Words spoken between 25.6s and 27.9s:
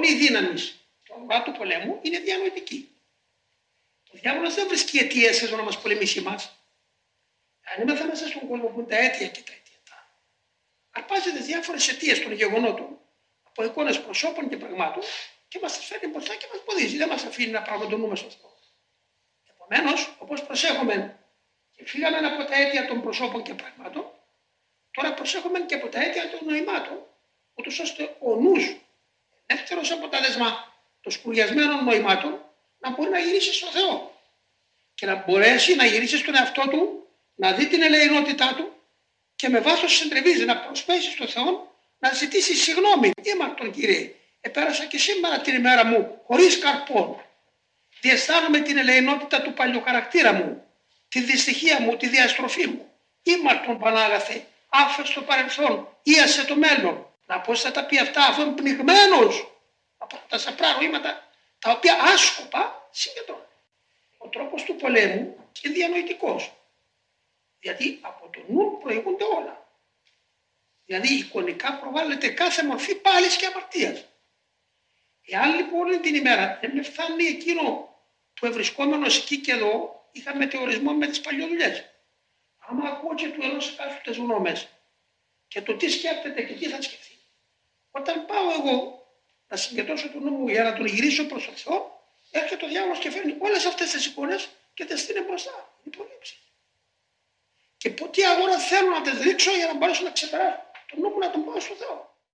και από τα αίτια των νοημάτων, ούτως